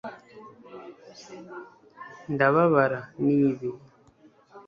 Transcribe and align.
ndababara 2.33 2.99
nibi.. 3.23 3.69